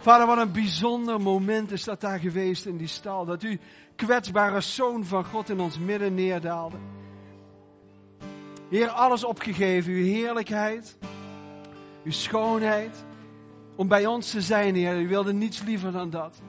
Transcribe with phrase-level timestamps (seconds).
[0.00, 3.24] Vader, wat een bijzonder moment is dat daar geweest in die stal.
[3.24, 3.60] Dat u
[3.96, 6.76] kwetsbare zoon van God in ons midden neerdaalde.
[8.70, 10.98] Heer, alles opgegeven, uw heerlijkheid,
[12.04, 13.04] uw schoonheid,
[13.76, 15.00] om bij ons te zijn, Heer.
[15.00, 16.42] U wilde niets liever dan dat.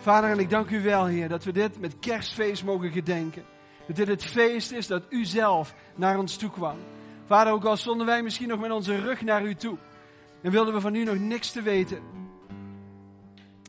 [0.00, 3.44] Vader, en ik dank u wel, Heer, dat we dit met kerstfeest mogen gedenken.
[3.86, 6.76] Dat dit het feest is dat u zelf naar ons toe kwam.
[7.26, 9.76] Vader, ook al stonden wij misschien nog met onze rug naar u toe.
[10.42, 12.25] En wilden we van u nog niks te weten.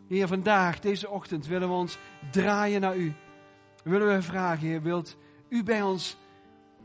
[0.08, 1.98] Heer, vandaag, deze ochtend, willen we ons
[2.32, 3.14] draaien naar u.
[3.84, 5.18] Willen we vragen, Heer, wilt
[5.50, 6.18] u bij ons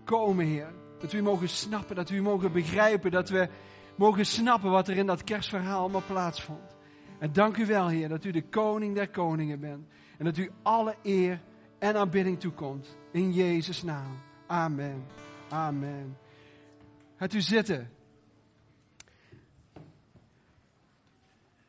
[0.05, 0.73] komen, Heer?
[1.01, 3.49] Dat we mogen snappen, dat we mogen begrijpen, dat we
[3.97, 6.77] mogen snappen wat er in dat kerstverhaal allemaal plaatsvond.
[7.19, 9.87] En dank u wel, Heer, dat u de koning der koningen bent.
[10.19, 11.41] En dat u alle eer
[11.79, 12.97] en aanbidding toekomt.
[13.11, 14.19] In Jezus' naam.
[14.47, 15.05] Amen.
[15.49, 16.17] Amen.
[17.17, 17.91] Gaat u zitten.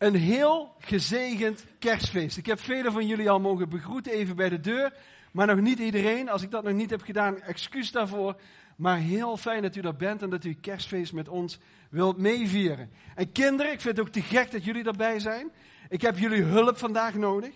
[0.03, 2.37] Een heel gezegend kerstfeest.
[2.37, 4.93] Ik heb velen van jullie al mogen begroeten even bij de deur.
[5.31, 6.29] Maar nog niet iedereen.
[6.29, 8.35] Als ik dat nog niet heb gedaan, excuus daarvoor.
[8.75, 11.59] Maar heel fijn dat u er bent en dat u kerstfeest met ons
[11.89, 12.89] wilt meevieren.
[13.15, 15.51] En kinderen, ik vind het ook te gek dat jullie erbij zijn.
[15.89, 17.53] Ik heb jullie hulp vandaag nodig.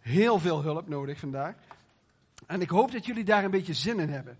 [0.00, 1.54] Heel veel hulp nodig vandaag.
[2.46, 4.38] En ik hoop dat jullie daar een beetje zin in hebben.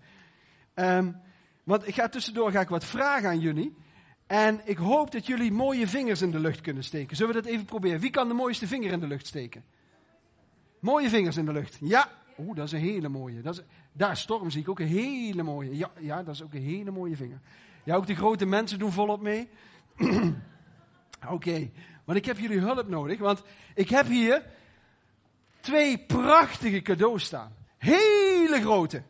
[0.75, 1.21] Um,
[1.63, 3.75] want ik ga tussendoor ga ik wat vragen aan jullie.
[4.31, 7.15] En ik hoop dat jullie mooie vingers in de lucht kunnen steken.
[7.15, 7.99] Zullen we dat even proberen?
[7.99, 9.63] Wie kan de mooiste vinger in de lucht steken?
[10.79, 11.77] Mooie vingers in de lucht.
[11.81, 12.09] Ja.
[12.37, 13.41] Oeh, dat is een hele mooie.
[13.41, 15.77] Dat is, daar, Storm, zie ik ook een hele mooie.
[15.77, 17.39] Ja, ja, dat is ook een hele mooie vinger.
[17.83, 19.49] Ja, ook de grote mensen doen volop mee.
[21.29, 21.69] Oké,
[22.05, 23.19] want ik heb jullie hulp nodig.
[23.19, 23.43] Want
[23.75, 24.45] ik heb hier
[25.59, 27.55] twee prachtige cadeaus staan.
[27.77, 29.03] Hele grote.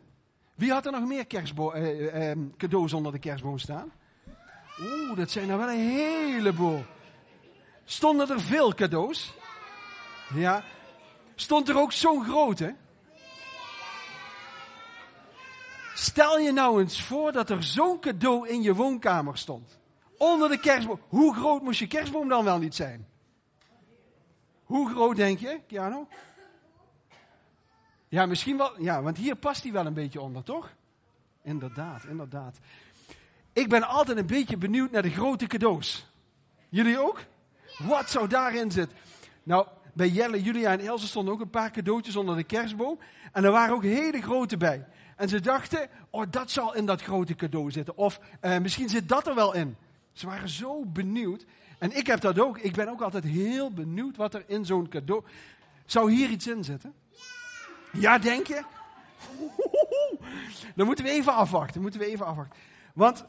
[0.54, 3.92] Wie had er nog meer kerstbo eh, eh, cadeaus onder de kerstboom staan?
[4.80, 6.84] Oeh, dat zijn er wel een heleboel.
[7.84, 9.34] Stonden er veel cadeaus?
[10.34, 10.64] Ja.
[11.34, 12.74] Stond er ook zo'n grote?
[15.94, 19.80] Stel je nou eens voor dat er zo'n cadeau in je woonkamer stond.
[20.18, 21.00] Onder de kerstboom.
[21.08, 23.06] Hoe groot moest je kerstboom dan wel niet zijn?
[24.64, 26.08] Hoe groot denk je, Kiano?
[28.08, 28.80] Ja, misschien wel.
[28.80, 30.72] Ja, want hier past hij wel een beetje onder, toch?
[31.42, 32.58] Inderdaad, inderdaad.
[33.52, 36.06] Ik ben altijd een beetje benieuwd naar de grote cadeaus.
[36.68, 37.20] Jullie ook?
[37.78, 38.98] Wat zou daarin zitten?
[39.42, 42.98] Nou, bij Jelle, Julia en Elze stonden ook een paar cadeautjes onder de kerstboom.
[43.32, 44.86] En er waren ook hele grote bij.
[45.16, 47.96] En ze dachten, oh, dat zal in dat grote cadeau zitten.
[47.96, 49.76] Of uh, misschien zit dat er wel in.
[50.12, 51.44] Ze waren zo benieuwd.
[51.78, 52.58] En ik heb dat ook.
[52.58, 55.24] Ik ben ook altijd heel benieuwd wat er in zo'n cadeau...
[55.86, 56.94] Zou hier iets in zitten?
[57.92, 58.62] Ja, denk je?
[60.76, 61.80] Dan moeten we even afwachten.
[61.80, 62.56] Moeten we even afwachten.
[62.94, 63.24] Want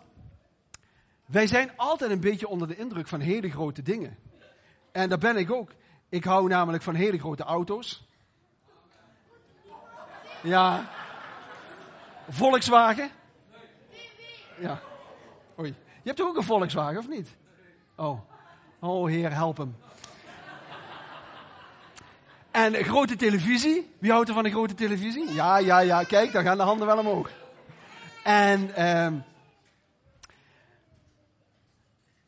[1.26, 4.18] wij zijn altijd een beetje onder de indruk van hele grote dingen.
[4.92, 5.72] En daar ben ik ook.
[6.10, 8.08] Ik hou namelijk van hele grote auto's.
[10.42, 10.90] Ja.
[12.30, 13.10] Volkswagen.
[14.60, 14.80] Ja.
[15.60, 15.76] Oei.
[16.02, 17.36] Je hebt ook een Volkswagen, of niet?
[17.96, 18.20] Oh.
[18.80, 19.76] Oh, heer, help hem.
[22.52, 23.92] En grote televisie.
[24.00, 25.34] Wie houdt er van een grote televisie?
[25.34, 26.04] Ja, ja, ja.
[26.04, 27.30] Kijk, daar gaan de handen wel omhoog.
[28.24, 29.24] En um,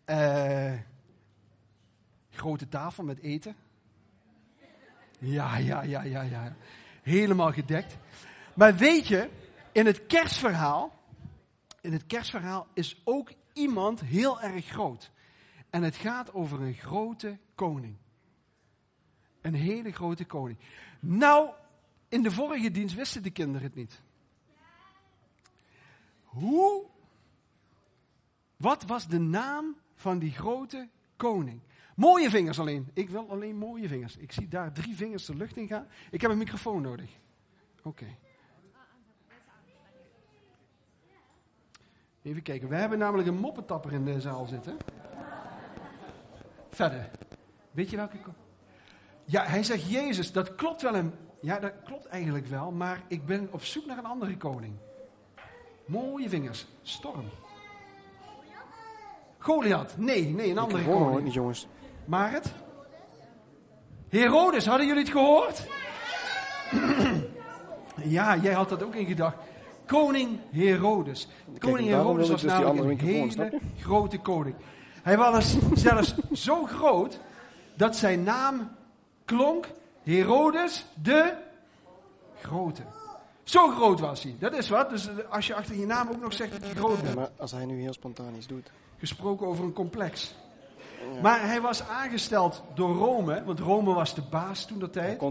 [0.05, 0.73] uh,
[2.29, 3.55] grote tafel met eten.
[5.19, 6.55] Ja, ja, ja, ja, ja.
[7.01, 7.97] Helemaal gedekt.
[8.53, 9.29] Maar weet je,
[9.71, 10.93] in het kerstverhaal,
[11.81, 15.11] in het kerstverhaal is ook iemand heel erg groot.
[15.69, 17.95] En het gaat over een grote koning.
[19.41, 20.57] Een hele grote koning.
[20.99, 21.49] Nou,
[22.09, 24.01] in de vorige dienst wisten de kinderen het niet.
[26.23, 26.85] Hoe?
[28.65, 31.61] Wat was de naam van die grote koning?
[31.95, 32.89] Mooie vingers alleen.
[32.93, 34.17] Ik wil alleen mooie vingers.
[34.17, 35.87] Ik zie daar drie vingers de lucht in gaan.
[36.11, 37.09] Ik heb een microfoon nodig.
[37.83, 38.05] Oké.
[42.21, 42.69] Even kijken.
[42.69, 44.77] We hebben namelijk een moppetapper in de zaal zitten.
[46.69, 47.09] Verder.
[47.71, 48.17] Weet je welke
[49.25, 50.31] Ja, hij zegt Jezus.
[50.31, 51.11] Dat klopt wel.
[51.41, 52.71] Ja, dat klopt eigenlijk wel.
[52.71, 54.75] Maar ik ben op zoek naar een andere koning.
[55.85, 56.67] Mooie vingers.
[56.81, 57.29] Storm.
[59.45, 59.97] Goliath.
[59.97, 61.09] Nee, nee, een andere koning.
[61.09, 61.67] hoor niet, jongens.
[62.05, 62.53] Maar het?
[64.09, 65.67] Herodes, hadden jullie het gehoord?
[68.17, 69.37] ja, jij had dat ook in gedacht.
[69.85, 71.27] Koning Herodes.
[71.59, 74.55] Koning Herodes was dus namelijk een hele grote koning.
[75.03, 77.19] Hij was zelfs zo groot
[77.75, 78.71] dat zijn naam
[79.25, 79.67] klonk
[80.03, 81.33] Herodes de
[82.41, 82.81] Grote.
[83.45, 84.35] Zo groot was hij.
[84.39, 84.89] Dat is wat.
[84.89, 87.15] Dus als je achter je naam ook nog zegt dat hij groot bent.
[87.15, 88.71] maar als hij nu heel spontaan iets doet.
[88.97, 90.35] Gesproken over een complex.
[91.21, 95.21] Maar hij was aangesteld door Rome, want Rome was de baas toen dat tijd.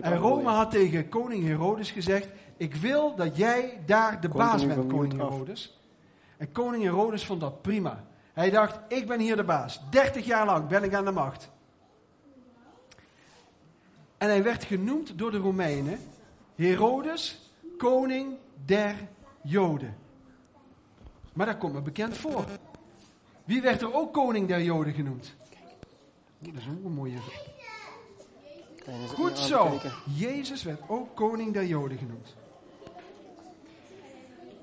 [0.00, 0.48] En Rome je.
[0.48, 5.16] had tegen koning Herodes gezegd: Ik wil dat jij daar de baas bent, koning.
[5.16, 5.80] Herodes.
[6.36, 8.04] En koning Herodes vond dat prima.
[8.32, 9.80] Hij dacht: Ik ben hier de baas.
[9.90, 11.50] 30 jaar lang ben ik aan de macht.
[14.18, 15.98] En hij werd genoemd door de Romeinen:
[16.54, 17.49] Herodes,
[17.80, 18.94] koning der
[19.42, 19.96] Joden.
[21.32, 22.44] Maar dat komt me bekend voor.
[23.44, 25.34] Wie werd er ook koning der Joden genoemd?
[26.38, 27.16] Dat is ook een mooie
[29.06, 29.80] Goed aan zo.
[30.14, 32.34] Jezus werd ook koning der Joden genoemd.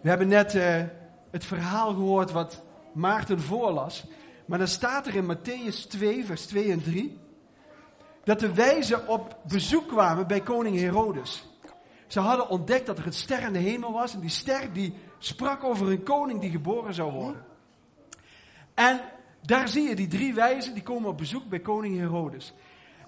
[0.01, 0.83] We hebben net eh,
[1.31, 4.05] het verhaal gehoord wat Maarten voorlas.
[4.45, 7.19] Maar dan staat er in Matthäus 2, vers 2 en 3.
[8.23, 11.56] Dat de wijzen op bezoek kwamen bij koning Herodes.
[12.07, 14.13] Ze hadden ontdekt dat er een ster in de hemel was.
[14.13, 17.45] En die ster die sprak over een koning die geboren zou worden.
[18.73, 19.01] En
[19.41, 22.53] daar zie je die drie wijzen, die komen op bezoek bij koning Herodes.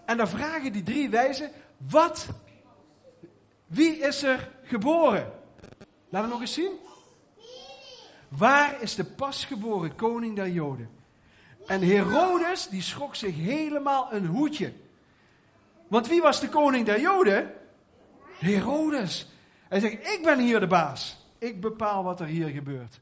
[0.05, 2.27] En dan vragen die drie wijzen, wat?
[3.65, 5.31] Wie is er geboren?
[6.09, 6.71] Laten we nog eens zien.
[8.27, 10.89] Waar is de pasgeboren koning der Joden?
[11.65, 14.73] En Herodes, die schrok zich helemaal een hoedje.
[15.87, 17.53] Want wie was de koning der Joden?
[18.39, 19.27] Herodes.
[19.67, 21.27] Hij zegt, ik ben hier de baas.
[21.37, 23.01] Ik bepaal wat er hier gebeurt.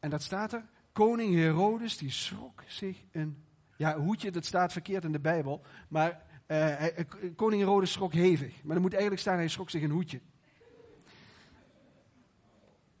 [0.00, 0.64] En dat staat er.
[0.92, 3.44] Koning Herodes, die schrok zich een...
[3.76, 5.62] Ja, hoedje, dat staat verkeerd in de Bijbel.
[5.88, 7.06] Maar eh, eh,
[7.36, 8.62] koning Herodes schrok hevig.
[8.62, 10.20] Maar er moet eigenlijk staan, hij schrok zich een hoedje.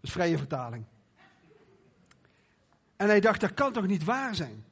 [0.00, 0.84] is vrije vertaling.
[2.96, 4.64] En hij dacht, dat kan toch niet waar zijn?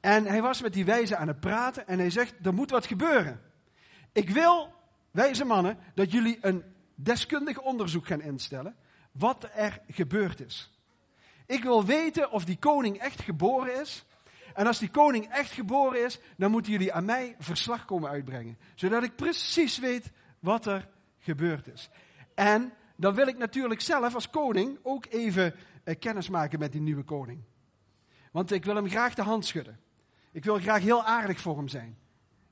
[0.00, 2.86] En hij was met die wijzen aan het praten en hij zegt, er moet wat
[2.86, 3.40] gebeuren.
[4.16, 4.72] Ik wil,
[5.10, 6.64] wijze mannen, dat jullie een
[6.94, 8.76] deskundig onderzoek gaan instellen
[9.12, 10.80] wat er gebeurd is.
[11.46, 14.04] Ik wil weten of die koning echt geboren is.
[14.54, 18.58] En als die koning echt geboren is, dan moeten jullie aan mij verslag komen uitbrengen.
[18.74, 21.90] Zodat ik precies weet wat er gebeurd is.
[22.34, 25.54] En dan wil ik natuurlijk zelf als koning ook even
[25.84, 27.42] eh, kennis maken met die nieuwe koning.
[28.32, 29.80] Want ik wil hem graag de hand schudden.
[30.32, 31.98] Ik wil graag heel aardig voor hem zijn.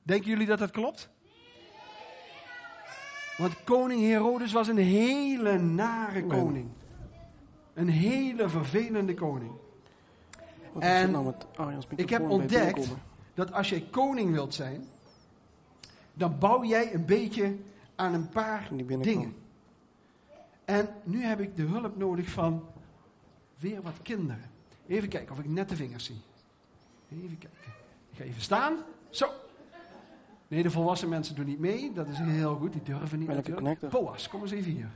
[0.03, 1.13] Denken jullie dat dat klopt?
[3.37, 6.69] Want koning Herodes was een hele nare koning.
[7.73, 9.51] Een hele vervelende koning.
[10.73, 11.33] Wat En nou
[11.95, 12.95] Ik heb ontdekt
[13.33, 14.87] dat als jij koning wilt zijn,
[16.13, 17.55] dan bouw jij een beetje
[17.95, 19.35] aan een paar dingen.
[20.65, 22.63] En nu heb ik de hulp nodig van
[23.57, 24.51] weer wat kinderen.
[24.87, 26.21] Even kijken of ik net de vingers zie.
[27.11, 27.59] Even kijken.
[28.11, 28.77] Ik ga even staan.
[29.09, 29.27] Zo.
[30.55, 31.93] Nee, de volwassen mensen doen niet mee.
[31.93, 32.73] Dat is heel goed.
[32.73, 33.89] Die durven niet natuurlijk.
[33.89, 34.89] Boas, kom eens even hier.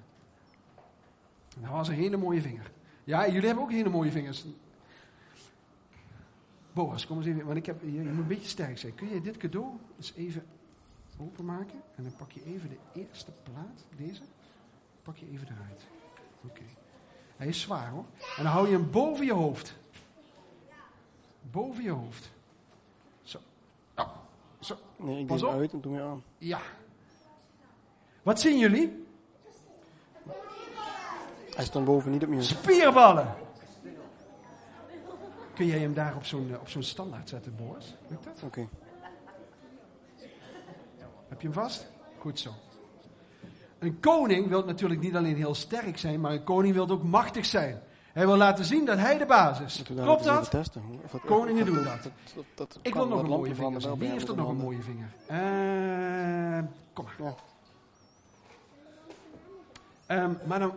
[1.60, 2.72] Dat was een hele mooie vinger.
[3.04, 4.46] Ja, jullie hebben ook hele mooie vingers.
[6.74, 7.46] Boas, kom eens even.
[7.46, 8.96] Want ik heb, je, je moet een beetje sterk zijn.
[8.96, 9.68] Kun je dit cadeau
[9.98, 10.46] eens even
[11.18, 11.82] openmaken?
[11.96, 14.22] En dan pak je even de eerste plaat, deze.
[15.04, 15.88] Pak je even eruit.
[16.46, 16.64] Oké.
[17.38, 18.06] Hij is zwaar hoor.
[18.38, 19.76] En dan hou je hem boven je hoofd.
[21.52, 22.30] Boven je hoofd.
[25.00, 25.62] Nee, ik Pas doe hem op.
[25.64, 26.24] uit en doe hem aan.
[26.38, 26.60] Ja.
[28.24, 29.06] Wat zien jullie?
[31.56, 32.44] Hij stond boven niet op mute.
[32.44, 33.36] Spierballen.
[35.56, 37.96] Kun jij hem daar op zo'n eh, op zo'n standaard zetten, Boris?
[38.08, 38.42] Lukt dat?
[38.44, 38.68] Oké.
[41.28, 41.92] Heb je hem vast?
[42.18, 42.50] Goed zo.
[43.80, 47.46] Een koning wil natuurlijk niet alleen heel sterk zijn, maar een koning wil ook machtig
[47.46, 47.82] zijn.
[48.14, 49.84] Hij wil laten zien dat hij de basis is.
[49.96, 50.50] Klopt dat?
[50.50, 50.84] testen.
[51.12, 52.12] Het- Koningen doen dat- dat.
[52.36, 53.98] dat- dat Ik wil nog dat een mooie lampje vinger zien.
[53.98, 55.08] Wie heeft er nog een mooie vinger?
[55.28, 56.64] Eh,
[56.94, 57.28] kom maar.
[57.28, 57.36] Ja.
[60.06, 60.74] Ehm, maar dan...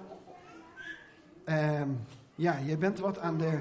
[1.45, 1.89] ehm,
[2.35, 3.59] ja, jij bent wat aan de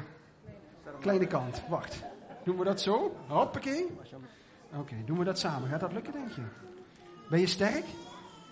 [1.00, 1.62] kleine kant.
[1.70, 2.04] Wacht.
[2.44, 3.16] Doen we dat zo?
[3.28, 3.88] Hoppakee.
[4.78, 5.70] Oké, doen we dat samen.
[5.70, 6.42] Gaat dat lukken, denk je?
[7.30, 7.86] Ben je sterk?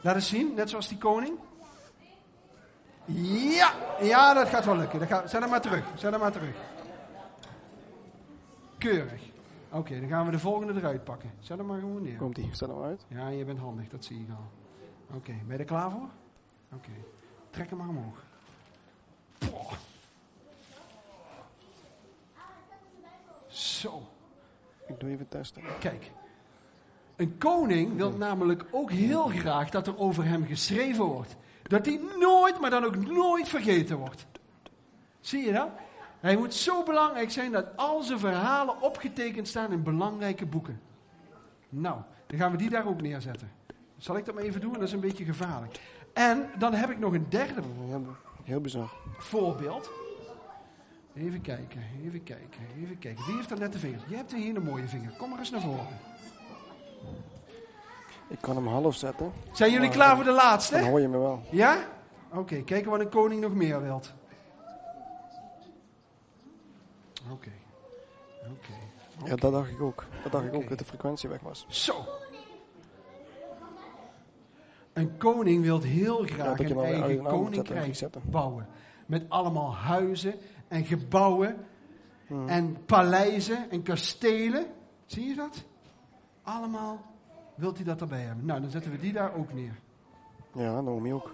[0.02, 1.38] Laat eens zien, net zoals die koning.
[3.14, 5.00] Ja, ja, dat gaat wel lukken.
[5.00, 5.86] Dat gaat, zet hem maar terug.
[5.96, 6.56] Zet hem maar terug.
[8.78, 9.22] Keurig.
[9.72, 11.32] Oké, dan gaan we de volgende eruit pakken.
[11.40, 12.18] Zet hem maar gewoon neer.
[12.18, 13.06] Komt ie, staat nou uit?
[13.08, 14.52] Ja, je bent handig, dat zie ik al.
[15.18, 16.08] Oké, ben je er klaar voor?
[16.74, 16.90] Oké,
[17.50, 18.24] trek hem maar omhoog.
[19.38, 19.72] Poh.
[23.48, 24.02] Zo,
[24.88, 25.62] Ik doe even testen.
[25.80, 26.12] kijk.
[27.16, 31.36] Een koning wil namelijk ook heel graag dat er over hem geschreven wordt.
[31.70, 34.26] Dat hij nooit, maar dan ook nooit vergeten wordt.
[35.20, 35.70] Zie je dat?
[36.20, 40.82] Hij moet zo belangrijk zijn dat al zijn verhalen opgetekend staan in belangrijke boeken.
[41.70, 43.52] Nou, dan gaan we die daar ook neerzetten.
[43.98, 44.74] Zal ik dat maar even doen?
[44.74, 45.80] Dat is een beetje gevaarlijk.
[46.14, 48.06] En dan heb ik nog een derde Heel,
[48.44, 48.92] heel bizar.
[49.18, 49.92] voorbeeld.
[51.16, 53.26] Even kijken, even kijken, even kijken.
[53.26, 54.04] Wie heeft er net de vingers?
[54.08, 55.12] Jij hebt een hele mooie vinger.
[55.18, 55.88] Kom maar eens naar voren.
[58.30, 59.32] Ik kan hem half zetten.
[59.52, 60.80] Zijn jullie Maar klaar dan- voor de Dan laatste?
[60.80, 61.42] hoor je me wel.
[61.52, 61.78] Ja?
[62.34, 64.14] Oké, kijken wat een koning nog meer wilt.
[67.32, 67.50] Oké.
[68.52, 69.28] Oké.
[69.30, 70.06] Ja, dat dacht ik ook.
[70.24, 71.66] Dat dacht ik ook, dat de frequentie weg was.
[71.68, 72.06] Zo.
[74.94, 78.68] Een koning wil heel graag een eigen zetten koninkrijk bouwen.
[79.06, 80.36] Met allemaal huizen
[80.68, 81.66] en gebouwen
[82.28, 82.50] Hmm.
[82.50, 84.66] en paleizen en kastelen.
[85.06, 85.64] Zie je dat?
[86.44, 87.02] Allemaal
[87.60, 88.46] wilt hij dat erbij hebben.
[88.46, 89.80] Nou, dan zetten we die daar ook neer.
[90.54, 91.34] Ja, Naomi ook.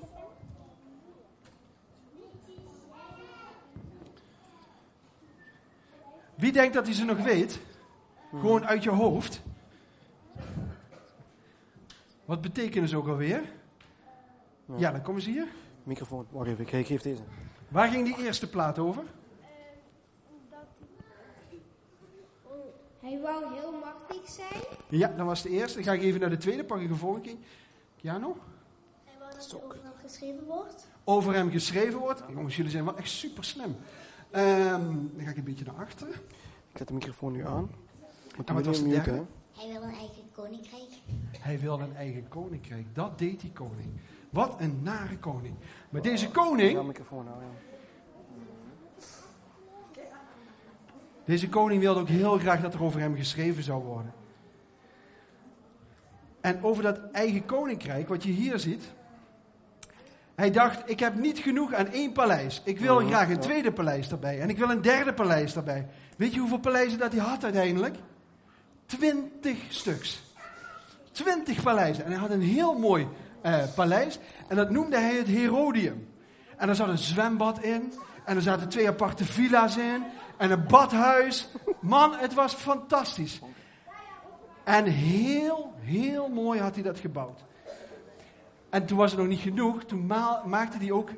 [6.36, 7.60] Wie denkt dat hij ze nog weet?
[8.30, 9.42] Gewoon uit je hoofd.
[12.26, 13.42] Wat betekenen ze ook alweer?
[14.66, 14.76] Ja.
[14.78, 15.48] Ja, dan komen ze hier.
[15.84, 16.26] Microfoon.
[16.30, 17.22] Wacht even, ik, ik geef deze.
[17.68, 19.04] Waar ging die eerste plaat over?
[23.06, 24.64] Hij wou heel machtig zijn.
[24.90, 25.76] Ja, dat was de eerste.
[25.76, 27.36] Dan ga ik even naar de tweede, pak ik een volgende.
[28.02, 30.88] Hij wou dat er overal geschreven wordt.
[31.04, 32.24] Over hem geschreven wordt.
[32.30, 33.76] Jongens, jullie zijn wel echt super slim.
[34.32, 34.82] Ehm,
[35.14, 36.14] dan ga ik een beetje naar achteren.
[36.72, 37.70] Ik zet de microfoon nu aan.
[38.38, 39.12] Moet wat hem was de derde?
[39.12, 39.22] hè?
[39.52, 40.90] Hij wil een eigen koninkrijk.
[41.40, 42.96] Hij wilde een eigen koninkrijk.
[42.96, 43.90] Dat deed die koning.
[44.30, 45.56] Wat een nare koning.
[45.90, 47.48] Maar deze koning, Ja, microfoon nou, ja.
[51.26, 54.14] Deze koning wilde ook heel graag dat er over hem geschreven zou worden.
[56.42, 58.84] En over dat eigen koninkrijk, wat je hier ziet.
[60.36, 62.62] Hij dacht, ik heb niet genoeg aan één paleis.
[62.66, 64.40] Ik wil Mhm, graag een tweede paleis daarbij.
[64.40, 65.88] En ik wil een derde paleis daarbij.
[66.18, 67.96] Weet je hoeveel paleizen dat hij had uiteindelijk?
[68.86, 70.24] Twintig stuks.
[71.12, 72.06] Twintig paleizen.
[72.06, 73.08] En hij had een heel mooi
[73.42, 74.20] eh, paleis.
[74.48, 76.08] En dat noemde hij het Herodium.
[76.58, 77.94] En er zat een zwembad in.
[78.26, 80.04] En er zaten twee aparte villa's in.
[80.38, 81.48] En een badhuis.
[81.82, 83.40] Man, het was fantastisch.
[84.64, 87.44] En heel, heel mooi had hij dat gebouwd.
[88.70, 89.84] En toen was het nog niet genoeg.
[89.84, 91.10] Toen ma- maakte hij ook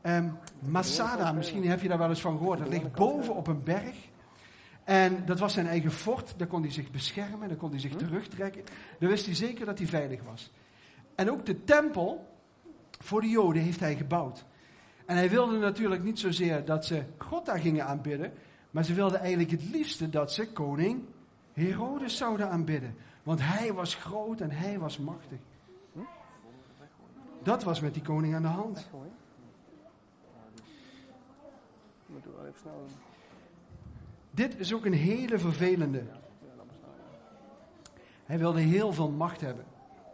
[0.00, 1.32] ehm, Masada.
[1.32, 2.58] Misschien heb je daar wel eens van gehoord.
[2.58, 3.96] Dat ligt boven op een berg.
[4.84, 6.34] En dat was zijn eigen fort.
[6.36, 7.48] Daar kon hij zich beschermen.
[7.48, 8.62] Daar kon hij zich terugtrekken.
[8.98, 10.50] Dan wist hij zeker dat hij veilig was.
[11.14, 12.26] En ook de tempel
[12.98, 14.44] voor de Joden heeft hij gebouwd.
[15.06, 18.32] En hij wilde natuurlijk niet zozeer dat ze God daar gingen aanbidden.
[18.70, 21.04] Maar ze wilden eigenlijk het liefste dat ze koning
[21.52, 22.96] Herodes zouden aanbidden.
[23.22, 25.38] Want hij was groot en hij was machtig.
[27.42, 28.88] Dat was met die koning aan de hand.
[34.30, 36.02] Dit is ook een hele vervelende.
[38.24, 39.64] Hij wilde heel veel macht hebben,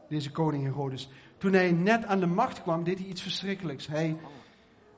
[0.08, 1.10] deze koning Herodes.
[1.38, 3.86] Toen hij net aan de macht kwam, deed hij iets verschrikkelijks.
[3.86, 4.16] Hij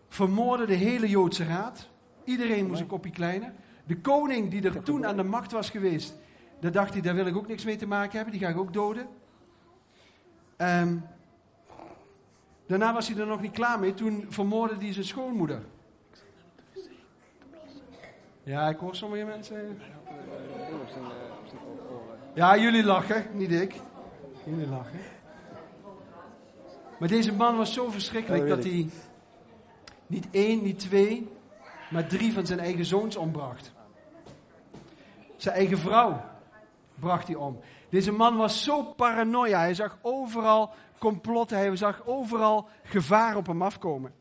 [0.08, 1.88] vermoordde de hele Joodse raad.
[2.26, 3.52] Iedereen moest een kopje kleiner.
[3.84, 6.14] De koning die er toen aan de macht was geweest,
[6.60, 8.32] daar dacht hij, daar wil ik ook niks mee te maken hebben.
[8.32, 9.08] Die ga ik ook doden.
[10.56, 10.96] Ehm,
[12.66, 13.94] daarna was hij er nog niet klaar mee.
[13.94, 15.62] Toen vermoordde hij zijn schoonmoeder.
[18.42, 19.78] Ja, ik hoor sommige mensen.
[22.34, 23.74] Ja, jullie lachen, niet ik.
[24.44, 25.00] Jullie lachen.
[26.98, 28.88] Maar deze man was zo verschrikkelijk dat dat hij
[30.06, 31.28] niet één, niet twee,
[31.90, 33.72] maar drie van zijn eigen zoons ombracht.
[35.36, 36.24] Zijn eigen vrouw
[36.94, 37.60] bracht hij om.
[37.88, 39.58] Deze man was zo paranoia.
[39.58, 41.58] Hij zag overal complotten.
[41.58, 44.14] Hij zag overal gevaar op hem afkomen.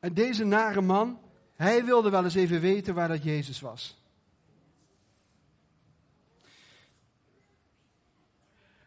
[0.00, 1.18] En deze nare man,
[1.54, 4.04] hij wilde wel eens even weten waar dat Jezus was.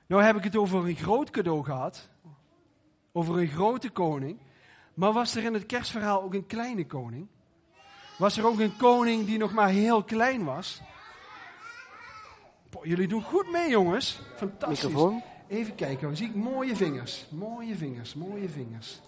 [0.08, 2.10] Nou heb ik het over een groot cadeau gehad.
[3.12, 4.40] Over een grote koning.
[5.00, 7.28] Maar was er in het kerstverhaal ook een kleine koning?
[8.18, 10.82] Was er ook een koning die nog maar heel klein was?
[12.70, 14.22] Boah, jullie doen goed mee, jongens.
[14.36, 14.84] Fantastisch.
[14.84, 15.22] Microfoon.
[15.48, 17.26] Even kijken, dan zie ik mooie vingers.
[17.30, 19.02] Mooie vingers, mooie vingers.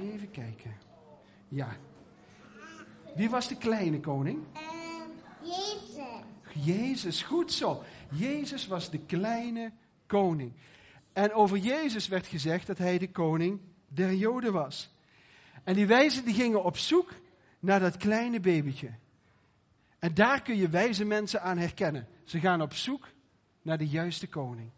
[0.00, 0.76] Even kijken.
[1.48, 1.76] Ja.
[3.14, 4.42] Wie was de kleine koning?
[5.42, 6.04] Jezus.
[6.52, 7.82] Jezus, goed zo.
[8.10, 9.72] Jezus was de kleine
[10.06, 10.52] koning.
[11.12, 14.94] En over Jezus werd gezegd dat hij de koning der Joden was.
[15.64, 17.10] En die wijzen die gingen op zoek
[17.58, 18.90] naar dat kleine babytje.
[19.98, 22.06] En daar kun je wijze mensen aan herkennen.
[22.24, 23.08] Ze gaan op zoek
[23.62, 24.70] naar de juiste koning.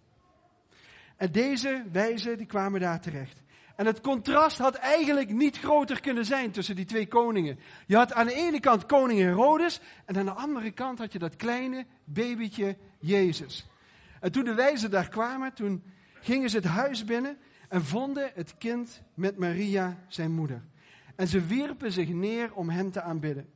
[1.17, 3.43] En deze wijzen die kwamen daar terecht.
[3.77, 7.59] En het contrast had eigenlijk niet groter kunnen zijn tussen die twee koningen.
[7.87, 11.19] Je had aan de ene kant koning Herodes en aan de andere kant had je
[11.19, 13.69] dat kleine babytje Jezus.
[14.21, 15.83] En toen de wijzen daar kwamen, toen
[16.21, 17.39] gingen ze het huis binnen
[17.71, 20.63] en vonden het kind met Maria, zijn moeder.
[21.17, 23.53] En ze wierpen zich neer om hem te aanbidden.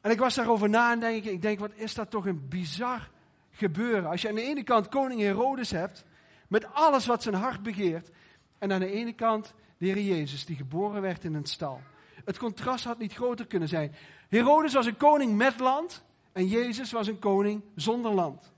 [0.00, 1.32] En ik was daarover na aan denken.
[1.32, 3.10] Ik denk, wat is dat toch een bizar
[3.50, 4.10] gebeuren.
[4.10, 6.04] Als je aan de ene kant koning Herodes hebt,
[6.48, 8.10] met alles wat zijn hart begeert.
[8.58, 11.80] En aan de ene kant de Heer Jezus, die geboren werd in een stal.
[12.24, 13.94] Het contrast had niet groter kunnen zijn.
[14.28, 18.52] Herodes was een koning met land en Jezus was een koning zonder land.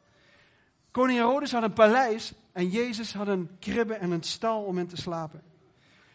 [0.90, 4.86] Koning Herodes had een paleis en Jezus had een kribbe en een stal om in
[4.86, 5.42] te slapen.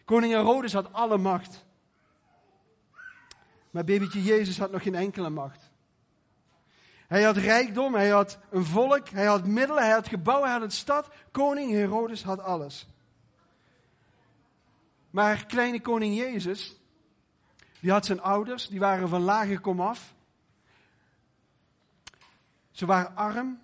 [0.06, 1.66] Koning Herodes had alle macht.
[3.72, 5.72] Maar babytje Jezus had nog geen enkele macht.
[7.08, 10.68] Hij had rijkdom, hij had een volk, hij had middelen, hij had gebouwen, hij had
[10.68, 11.10] een stad.
[11.32, 12.88] Koning Herodes had alles.
[15.10, 16.80] Maar kleine koning Jezus,
[17.80, 20.16] die had zijn ouders, die waren van lage komaf.
[22.72, 23.62] Ze waren arm,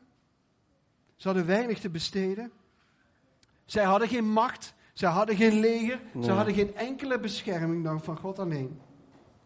[1.15, 2.51] ze hadden weinig te besteden.
[3.65, 6.29] Zij hadden geen macht, zij hadden geen leger, ze Nee.
[6.29, 8.79] hadden geen enkele bescherming dan van God alleen.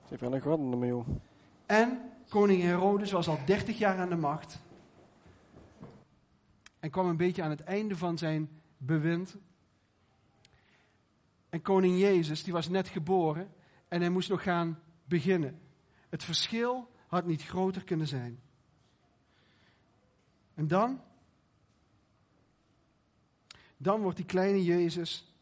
[0.02, 1.08] Ze heeft wel gehad ermee, joh.
[1.66, 4.60] En koning Herodes was al 30 jaar aan de macht.
[6.80, 9.36] En kwam een beetje aan het einde van zijn bewind.
[11.50, 13.54] En koning Jezus, die was net geboren
[13.88, 15.62] en hij moest nog gaan beginnen.
[16.10, 18.40] Het verschil had niet groter kunnen zijn.
[20.54, 21.02] En dan?
[23.78, 25.34] Dan wordt die kleine Jezus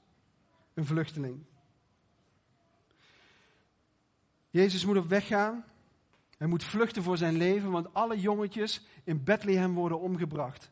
[0.74, 1.44] een vluchteling.
[4.50, 5.66] Jezus moet op weg gaan.
[6.38, 10.72] Hij moet vluchten voor zijn leven, want alle jongetjes in Bethlehem worden omgebracht.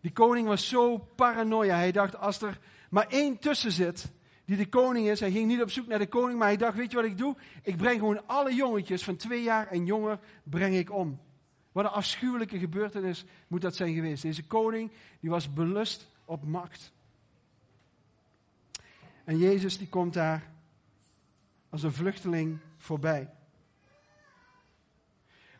[0.00, 1.76] Die koning was zo paranoia.
[1.76, 2.58] Hij dacht, als er
[2.90, 4.10] maar één tussen zit
[4.44, 5.20] die de koning is.
[5.20, 7.18] Hij ging niet op zoek naar de koning, maar hij dacht, weet je wat ik
[7.18, 7.36] doe?
[7.62, 11.20] Ik breng gewoon alle jongetjes van twee jaar en jonger, breng ik om.
[11.72, 14.22] Wat een afschuwelijke gebeurtenis moet dat zijn geweest.
[14.22, 16.92] Deze koning, die was belust op macht.
[19.24, 20.50] En Jezus, die komt daar
[21.70, 23.30] als een vluchteling voorbij.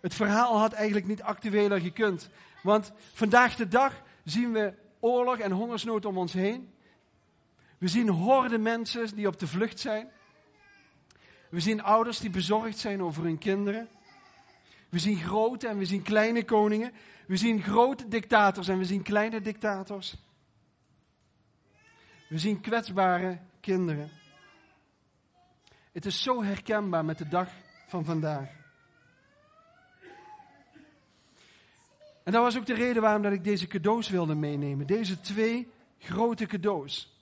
[0.01, 2.29] Het verhaal had eigenlijk niet actueler gekund.
[2.63, 6.73] Want vandaag de dag zien we oorlog en hongersnood om ons heen.
[7.79, 10.09] We zien horden mensen die op de vlucht zijn.
[11.49, 13.89] We zien ouders die bezorgd zijn over hun kinderen.
[14.89, 16.93] We zien grote en we zien kleine koningen.
[17.27, 20.28] We zien grote dictators en we zien kleine dictators.
[22.29, 24.11] We zien kwetsbare kinderen.
[25.93, 27.49] Het is zo herkenbaar met de dag
[27.87, 28.51] van vandaag.
[32.25, 34.87] En dat was ook de reden waarom dat ik deze cadeaus wilde meenemen.
[34.87, 37.17] Deze twee grote cadeaus.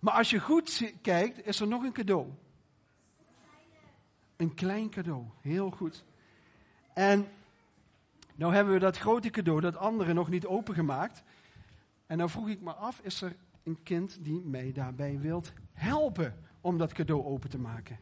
[0.00, 2.32] Maar als je goed kijkt, is er nog een cadeau.
[4.36, 5.24] Een klein cadeau.
[5.40, 6.04] Heel goed.
[6.94, 7.28] En
[8.34, 11.22] nou hebben we dat grote cadeau, dat andere, nog niet opengemaakt.
[12.06, 16.34] En nou vroeg ik me af, is er een kind die mij daarbij wilt helpen
[16.60, 17.98] om dat cadeau open te maken?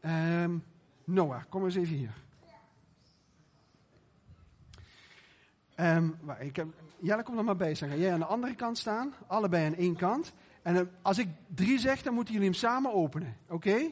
[0.00, 0.58] Ehm,
[1.04, 2.14] Noah, kom eens even hier.
[6.20, 6.66] Waar, ik heb,
[6.98, 7.74] Jelle, kom er maar bij.
[7.74, 7.88] Zeg.
[7.88, 10.32] Ga jij aan de andere kant staan, allebei aan één kant.
[10.62, 13.36] En eh, als ik drie zeg, dan moeten jullie hem samen openen.
[13.48, 13.90] Oké?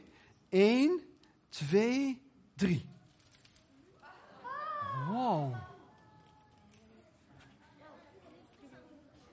[0.49, 1.01] Eén,
[1.49, 2.23] twee,
[2.55, 2.87] drie.
[5.09, 5.55] Wow.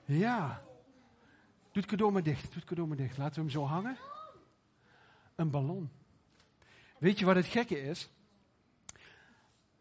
[0.06, 0.62] Ja.
[1.78, 2.44] Doe het cadeau maar dicht.
[2.44, 3.18] Doe het cadeau dicht.
[3.18, 3.98] Laten we hem zo hangen.
[5.36, 5.90] Een ballon.
[7.00, 8.10] Weet je wat het gekke is?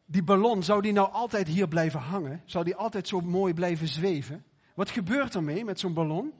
[0.04, 2.42] Die ballon, zou die nou altijd hier blijven hangen?
[2.44, 4.44] Zou die altijd zo mooi blijven zweven?
[4.74, 6.32] Wat gebeurt er mee met zo'n ballon?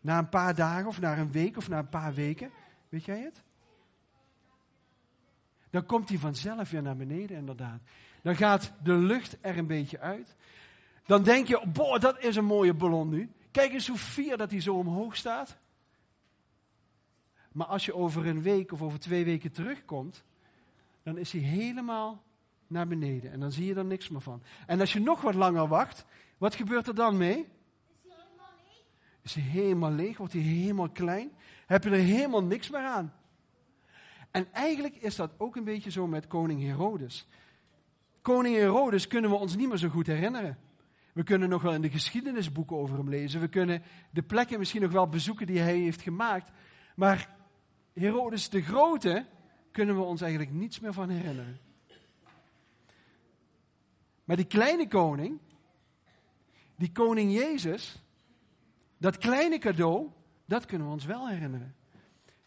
[0.00, 2.50] Na een paar dagen of na een week of na een paar weken?
[2.88, 3.42] Weet jij het?
[5.70, 7.80] Dan komt hij vanzelf weer naar beneden, inderdaad.
[8.22, 10.36] Dan gaat de lucht er een beetje uit.
[11.06, 13.30] Dan denk je, boah, dat is een mooie ballon nu.
[13.54, 15.56] Kijk eens hoe fier dat hij zo omhoog staat.
[17.52, 20.24] Maar als je over een week of over twee weken terugkomt,
[21.02, 22.22] dan is hij helemaal
[22.66, 23.32] naar beneden.
[23.32, 24.42] En dan zie je er niks meer van.
[24.66, 26.04] En als je nog wat langer wacht,
[26.38, 27.48] wat gebeurt er dan mee?
[29.22, 30.16] Is hij helemaal leeg?
[30.16, 31.32] Wordt hij helemaal klein?
[31.66, 33.14] Heb je er helemaal niks meer aan?
[34.30, 37.26] En eigenlijk is dat ook een beetje zo met koning Herodes.
[38.22, 40.58] Koning Herodes kunnen we ons niet meer zo goed herinneren.
[41.14, 43.40] We kunnen nog wel in de geschiedenisboeken over hem lezen.
[43.40, 46.50] We kunnen de plekken misschien nog wel bezoeken die hij heeft gemaakt.
[46.96, 47.36] Maar
[47.92, 49.26] Herodes de Grote
[49.70, 51.58] kunnen we ons eigenlijk niets meer van herinneren.
[54.24, 55.38] Maar die kleine koning,
[56.76, 58.02] die koning Jezus,
[58.98, 60.10] dat kleine cadeau,
[60.44, 61.74] dat kunnen we ons wel herinneren.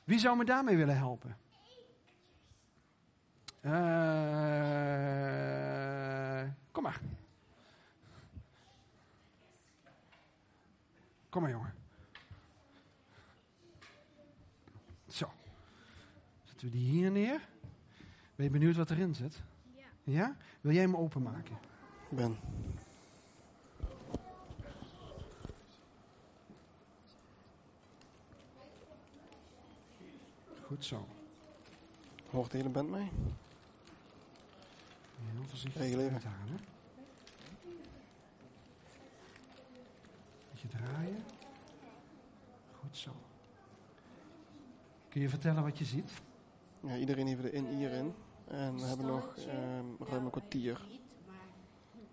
[0.03, 1.37] Wie zou me daarmee willen helpen?
[3.61, 3.71] Eh,
[6.71, 6.99] kom maar.
[11.37, 11.73] Kom maar, jongen.
[16.43, 17.47] Zetten we die hier neer.
[18.35, 19.41] Ben je benieuwd wat erin zit?
[19.75, 19.85] Ja.
[20.03, 20.35] Ja?
[20.61, 21.57] Wil jij hem openmaken?
[22.09, 22.37] Ben.
[30.61, 31.07] Goed zo.
[32.29, 33.09] Hoort de hele band mee?
[35.31, 36.13] Heel voorzichtig Regel even.
[36.13, 36.76] uithalen.
[40.61, 41.23] Beetje draaien.
[42.79, 43.11] Goed zo.
[45.09, 46.11] Kun je vertellen wat je ziet?
[46.79, 48.13] Ja, iedereen heeft de in hier in.
[48.47, 50.85] En we hebben nog ehm, ruim een kwartier.
[50.89, 51.35] Niet, maar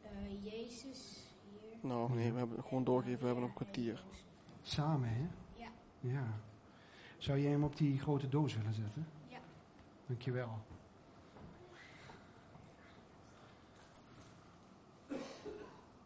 [0.02, 1.78] eh, Jezus hier.
[1.80, 4.04] Nou, nee, we hebben gewoon doorgegeven, we hebben nog een kwartier.
[4.62, 5.26] Samen, hè?
[5.57, 5.68] Ja.
[6.00, 6.40] Ja.
[7.18, 9.07] Zou jij hem op die grote doos willen zetten?
[9.28, 9.38] Ja.
[10.07, 10.59] Dankjewel.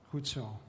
[0.09, 0.61] Goed zo.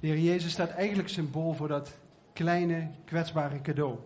[0.00, 1.98] De Heer Jezus staat eigenlijk symbool voor dat
[2.32, 3.98] kleine, kwetsbare cadeau.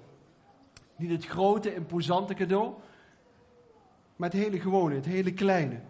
[0.96, 2.74] Niet het grote, imposante cadeau,
[4.16, 5.80] maar het hele gewone, het hele kleine.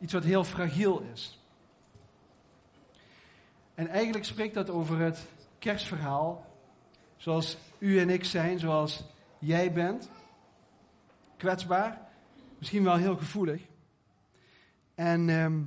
[0.00, 1.42] Iets wat heel fragiel is.
[3.74, 5.26] En eigenlijk spreekt dat over het
[5.58, 6.46] kerstverhaal
[7.16, 9.04] zoals u en ik zijn, zoals
[9.38, 10.10] jij bent.
[11.36, 12.00] Kwetsbaar,
[12.58, 13.62] misschien wel heel gevoelig.
[14.94, 15.60] En ehm,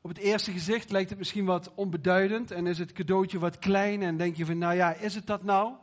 [0.00, 4.02] op het eerste gezicht lijkt het misschien wat onbeduidend en is het cadeautje wat klein
[4.02, 5.74] en denk je van, nou ja, is het dat nou?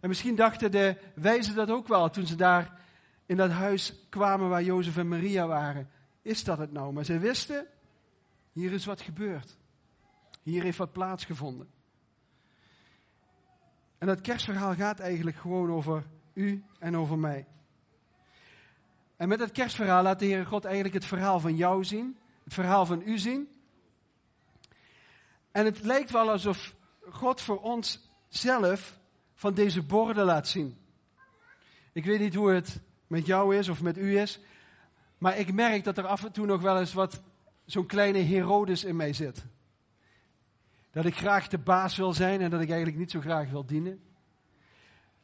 [0.00, 2.80] En misschien dachten de wijzen dat ook wel toen ze daar
[3.26, 5.90] in dat huis kwamen waar Jozef en Maria waren.
[6.22, 6.92] Is dat het nou?
[6.92, 7.66] Maar ze wisten,
[8.52, 9.56] hier is wat gebeurd.
[10.42, 11.68] Hier heeft wat plaatsgevonden.
[13.98, 17.46] En dat kerstverhaal gaat eigenlijk gewoon over u en over mij.
[19.16, 22.54] En met dat kerstverhaal laat de Heere God eigenlijk het verhaal van jou zien, het
[22.54, 23.48] verhaal van u zien.
[25.52, 26.74] En het lijkt wel alsof
[27.10, 28.98] God voor ons zelf
[29.34, 30.78] van deze borden laat zien.
[31.92, 34.40] Ik weet niet hoe het met jou is of met u is,
[35.18, 37.22] maar ik merk dat er af en toe nog wel eens wat
[37.64, 39.44] zo'n kleine Herodes in mij zit.
[40.90, 43.66] Dat ik graag de baas wil zijn en dat ik eigenlijk niet zo graag wil
[43.66, 44.02] dienen.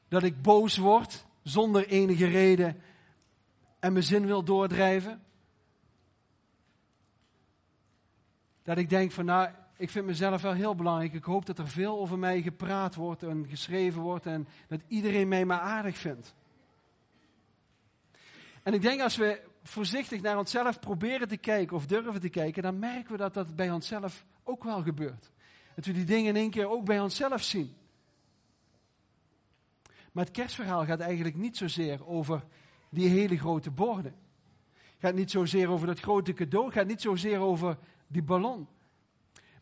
[0.08, 2.82] Dat ik boos word zonder enige reden
[3.78, 5.22] en mijn zin wil doordrijven.
[8.70, 11.12] Dat ik denk van nou, ik vind mezelf wel heel belangrijk.
[11.12, 15.28] Ik hoop dat er veel over mij gepraat wordt en geschreven wordt en dat iedereen
[15.28, 16.34] mij maar aardig vindt.
[18.62, 22.62] En ik denk als we voorzichtig naar onszelf proberen te kijken of durven te kijken,
[22.62, 25.30] dan merken we dat dat bij onszelf ook wel gebeurt.
[25.74, 27.74] Dat we die dingen in één keer ook bij onszelf zien.
[30.12, 32.44] Maar het kerstverhaal gaat eigenlijk niet zozeer over
[32.90, 34.14] die hele grote borden.
[34.72, 36.64] Het gaat niet zozeer over dat grote cadeau.
[36.64, 37.76] Het gaat niet zozeer over
[38.10, 38.68] die ballon.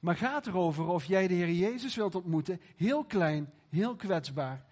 [0.00, 2.60] Maar gaat erover of jij de Heer Jezus wilt ontmoeten.
[2.76, 4.64] Heel klein, heel kwetsbaar.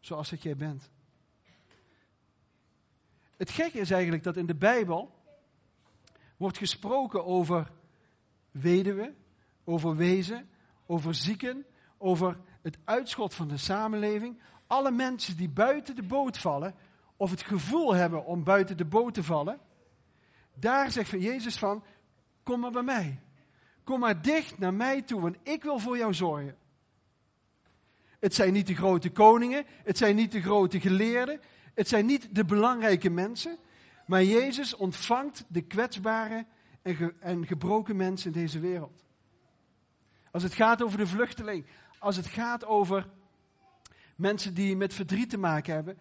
[0.00, 0.90] Zoals dat jij bent.
[3.36, 5.14] Het gekke is eigenlijk dat in de Bijbel
[6.36, 7.72] wordt gesproken over
[8.50, 9.16] weduwen,
[9.64, 10.48] over wezen,
[10.86, 11.64] over zieken,
[11.98, 14.40] over het uitschot van de samenleving.
[14.66, 16.74] Alle mensen die buiten de boot vallen,
[17.16, 19.60] of het gevoel hebben om buiten de boot te vallen,
[20.54, 21.84] daar zegt Jezus van,
[22.44, 23.20] kom maar bij mij.
[23.84, 26.56] Kom maar dicht naar mij toe, want ik wil voor jou zorgen.
[28.20, 31.40] Het zijn niet de grote koningen, het zijn niet de grote geleerden,
[31.74, 33.58] het zijn niet de belangrijke mensen,
[34.06, 36.46] maar Jezus ontvangt de kwetsbare
[36.82, 39.04] en, en gebroken mensen in deze wereld.
[40.30, 41.66] Als het gaat over de vluchteling,
[41.98, 43.08] als het gaat over
[44.16, 45.98] mensen die met verdriet te maken hebben,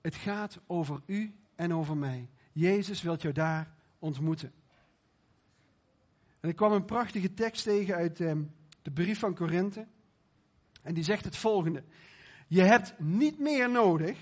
[0.00, 2.28] het gaat over u en over mij.
[2.52, 4.52] Jezus wil jou daar ontmoeten.
[6.42, 8.32] En ik kwam een prachtige tekst tegen uit eh,
[8.82, 9.86] de brief van Korinthe.
[10.82, 11.82] En die zegt het volgende.
[12.48, 14.18] Je hebt niet meer nodig.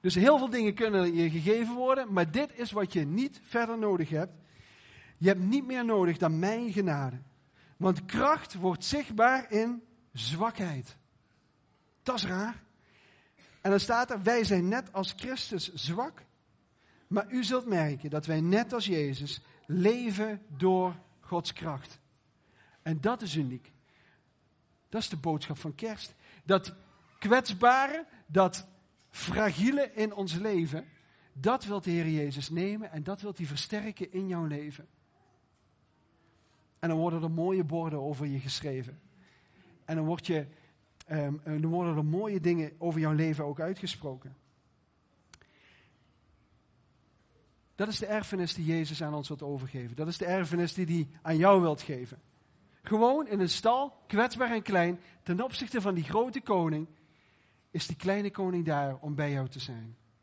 [0.00, 2.12] Dus heel veel dingen kunnen je gegeven worden.
[2.12, 4.32] Maar dit is wat je niet verder nodig hebt.
[5.18, 7.18] Je hebt niet meer nodig dan mijn genade.
[7.76, 10.96] Want kracht wordt zichtbaar in zwakheid.
[12.02, 12.62] Dat is raar.
[13.60, 16.24] En dan staat er, wij zijn net als Christus zwak.
[17.06, 20.96] Maar u zult merken dat wij net als Jezus leven door
[21.28, 22.00] Gods kracht.
[22.82, 23.72] En dat is uniek.
[24.88, 26.14] Dat is de boodschap van kerst.
[26.44, 26.74] Dat
[27.18, 28.66] kwetsbare, dat
[29.10, 30.84] fragiele in ons leven,
[31.32, 34.86] dat wil de Heer Jezus nemen en dat wil hij versterken in jouw leven.
[36.78, 39.00] En dan worden er mooie borden over je geschreven.
[39.84, 40.46] En dan, word je,
[41.10, 44.36] um, dan worden er mooie dingen over jouw leven ook uitgesproken.
[47.78, 49.96] Dat is de erfenis die Jezus aan ons wilt overgeven.
[49.96, 52.20] Dat is de erfenis die hij aan jou wilt geven.
[52.82, 56.86] Gewoon in een stal, kwetsbaar en klein, ten opzichte van die grote koning,
[57.70, 59.96] is die kleine koning daar om bij jou te zijn.